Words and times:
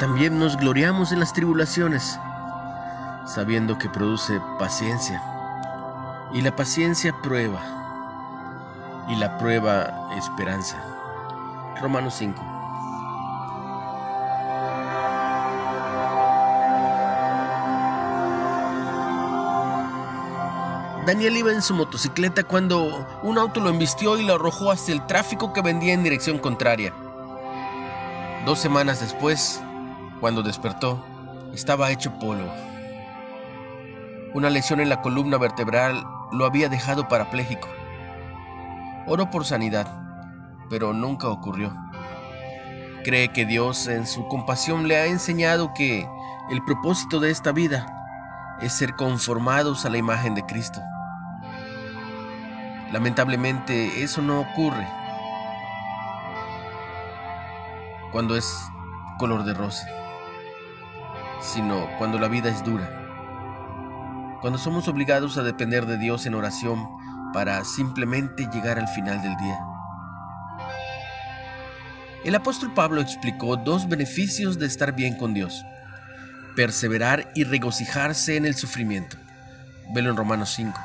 también 0.00 0.38
nos 0.38 0.56
gloriamos 0.56 1.12
en 1.12 1.20
las 1.20 1.34
tribulaciones, 1.34 2.18
sabiendo 3.26 3.76
que 3.76 3.90
produce 3.90 4.40
paciencia. 4.58 5.22
Y 6.32 6.40
la 6.40 6.56
paciencia 6.56 7.14
prueba, 7.22 7.60
y 9.10 9.16
la 9.16 9.36
prueba 9.36 10.08
esperanza. 10.16 10.82
Romanos 11.82 12.14
5. 12.16 12.42
Daniel 21.06 21.36
iba 21.36 21.52
en 21.52 21.60
su 21.60 21.74
motocicleta 21.74 22.42
cuando 22.42 23.06
un 23.22 23.36
auto 23.36 23.60
lo 23.60 23.68
embistió 23.68 24.16
y 24.16 24.22
lo 24.22 24.36
arrojó 24.36 24.70
hacia 24.70 24.94
el 24.94 25.06
tráfico 25.06 25.52
que 25.52 25.60
vendía 25.60 25.92
en 25.92 26.04
dirección 26.04 26.38
contraria. 26.38 26.94
Dos 28.46 28.60
semanas 28.60 29.00
después, 29.00 29.60
cuando 30.20 30.42
despertó, 30.42 31.04
estaba 31.54 31.90
hecho 31.90 32.18
polvo. 32.18 32.52
Una 34.34 34.50
lesión 34.50 34.80
en 34.80 34.88
la 34.88 35.00
columna 35.02 35.38
vertebral 35.38 36.04
lo 36.32 36.44
había 36.44 36.68
dejado 36.68 37.08
parapléjico. 37.08 37.68
Oró 39.06 39.30
por 39.30 39.44
sanidad, 39.44 39.86
pero 40.68 40.92
nunca 40.92 41.28
ocurrió. 41.28 41.74
Cree 43.02 43.32
que 43.32 43.46
Dios 43.46 43.86
en 43.86 44.06
su 44.06 44.28
compasión 44.28 44.86
le 44.86 44.96
ha 44.96 45.06
enseñado 45.06 45.72
que 45.74 46.06
el 46.50 46.62
propósito 46.64 47.18
de 47.18 47.30
esta 47.30 47.50
vida 47.50 47.86
es 48.60 48.74
ser 48.74 48.94
conformados 48.94 49.86
a 49.86 49.90
la 49.90 49.96
imagen 49.96 50.34
de 50.34 50.44
Cristo. 50.44 50.80
Lamentablemente 52.92 54.02
eso 54.02 54.20
no 54.20 54.40
ocurre 54.40 54.86
cuando 58.12 58.36
es 58.36 58.52
color 59.18 59.44
de 59.44 59.54
rosa, 59.54 59.86
sino 61.40 61.88
cuando 61.98 62.18
la 62.18 62.28
vida 62.28 62.48
es 62.48 62.62
dura, 62.64 62.88
cuando 64.40 64.58
somos 64.58 64.88
obligados 64.88 65.36
a 65.36 65.42
depender 65.42 65.86
de 65.86 65.98
Dios 65.98 66.26
en 66.26 66.34
oración 66.34 66.86
para 67.32 67.64
simplemente 67.64 68.48
llegar 68.52 68.78
al 68.78 68.88
final 68.88 69.22
del 69.22 69.36
día. 69.36 69.58
El 72.24 72.34
apóstol 72.34 72.72
Pablo 72.74 73.00
explicó 73.00 73.56
dos 73.56 73.88
beneficios 73.88 74.58
de 74.58 74.66
estar 74.66 74.94
bien 74.94 75.16
con 75.16 75.32
Dios, 75.32 75.64
perseverar 76.56 77.30
y 77.34 77.44
regocijarse 77.44 78.36
en 78.36 78.44
el 78.44 78.54
sufrimiento. 78.54 79.16
Velo 79.94 80.10
en 80.10 80.16
Romanos 80.16 80.52
5 80.54 80.78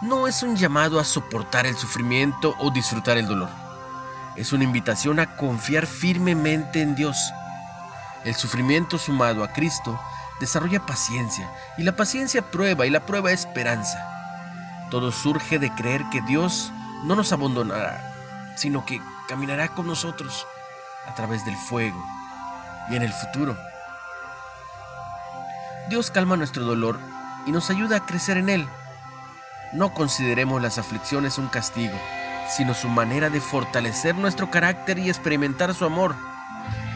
no 0.00 0.28
es 0.28 0.44
un 0.44 0.54
llamado 0.54 1.00
a 1.00 1.04
soportar 1.04 1.66
el 1.66 1.74
sufrimiento 1.74 2.54
o 2.60 2.70
disfrutar 2.70 3.18
el 3.18 3.26
dolor. 3.26 3.48
Es 4.36 4.52
una 4.52 4.62
invitación 4.62 5.18
a 5.18 5.36
confiar 5.36 5.86
firmemente 5.86 6.80
en 6.80 6.94
Dios. 6.94 7.32
El 8.24 8.34
sufrimiento 8.34 8.98
sumado 8.98 9.44
a 9.44 9.52
Cristo 9.52 9.98
desarrolla 10.40 10.84
paciencia 10.84 11.50
y 11.76 11.82
la 11.82 11.96
paciencia 11.96 12.42
prueba 12.42 12.86
y 12.86 12.90
la 12.90 13.00
prueba 13.00 13.32
esperanza. 13.32 13.98
Todo 14.90 15.12
surge 15.12 15.58
de 15.58 15.72
creer 15.74 16.02
que 16.10 16.20
Dios 16.22 16.72
no 17.04 17.14
nos 17.14 17.32
abandonará, 17.32 18.54
sino 18.56 18.84
que 18.84 19.00
caminará 19.28 19.68
con 19.68 19.86
nosotros 19.86 20.46
a 21.06 21.14
través 21.14 21.44
del 21.44 21.56
fuego 21.56 22.02
y 22.90 22.96
en 22.96 23.02
el 23.02 23.12
futuro. 23.12 23.56
Dios 25.88 26.10
calma 26.10 26.36
nuestro 26.36 26.64
dolor 26.64 26.98
y 27.46 27.52
nos 27.52 27.70
ayuda 27.70 27.96
a 27.96 28.06
crecer 28.06 28.36
en 28.36 28.48
él. 28.48 28.68
No 29.72 29.92
consideremos 29.94 30.60
las 30.62 30.78
aflicciones 30.78 31.38
un 31.38 31.48
castigo, 31.48 31.98
sino 32.48 32.74
su 32.74 32.88
manera 32.88 33.30
de 33.30 33.40
fortalecer 33.40 34.14
nuestro 34.14 34.50
carácter 34.50 34.98
y 34.98 35.08
experimentar 35.08 35.74
su 35.74 35.84
amor, 35.84 36.14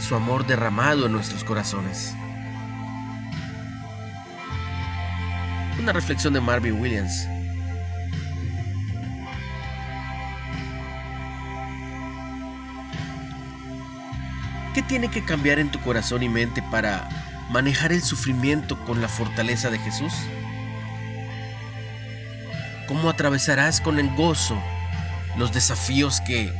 su 0.00 0.14
amor 0.14 0.46
derramado 0.46 1.06
en 1.06 1.12
nuestros 1.12 1.44
corazones. 1.44 2.14
Una 5.78 5.92
reflexión 5.92 6.32
de 6.32 6.40
Marvin 6.40 6.80
Williams. 6.80 7.26
¿Qué 14.74 14.82
tiene 14.82 15.08
que 15.08 15.24
cambiar 15.24 15.58
en 15.58 15.70
tu 15.70 15.80
corazón 15.80 16.22
y 16.22 16.28
mente 16.28 16.62
para 16.70 17.08
manejar 17.50 17.92
el 17.92 18.02
sufrimiento 18.02 18.78
con 18.84 19.00
la 19.00 19.08
fortaleza 19.08 19.70
de 19.70 19.78
Jesús? 19.78 20.12
¿Cómo 22.86 23.10
atravesarás 23.10 23.80
con 23.80 23.98
el 23.98 24.08
gozo 24.16 24.60
los 25.36 25.52
desafíos 25.52 26.20
que 26.20 26.52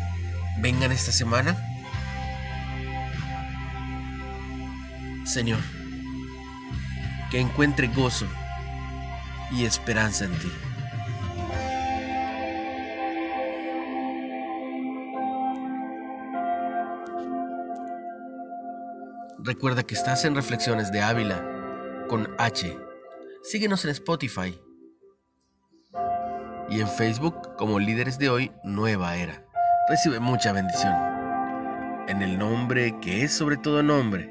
vengan 0.58 0.92
esta 0.92 1.12
semana? 1.12 1.69
Señor, 5.24 5.60
que 7.30 7.40
encuentre 7.40 7.88
gozo 7.88 8.26
y 9.52 9.64
esperanza 9.64 10.24
en 10.24 10.32
ti. 10.38 10.52
Recuerda 19.42 19.82
que 19.82 19.94
estás 19.94 20.24
en 20.24 20.34
Reflexiones 20.34 20.92
de 20.92 21.00
Ávila 21.00 21.44
con 22.08 22.28
H. 22.38 22.76
Síguenos 23.42 23.84
en 23.84 23.90
Spotify 23.92 24.60
y 26.68 26.80
en 26.80 26.88
Facebook 26.88 27.56
como 27.56 27.80
Líderes 27.80 28.18
de 28.18 28.28
Hoy 28.28 28.52
Nueva 28.64 29.16
Era. 29.16 29.44
Recibe 29.88 30.20
mucha 30.20 30.52
bendición. 30.52 30.92
En 32.06 32.22
el 32.22 32.38
nombre 32.38 32.94
que 33.00 33.24
es 33.24 33.32
sobre 33.32 33.56
todo 33.56 33.82
nombre. 33.82 34.30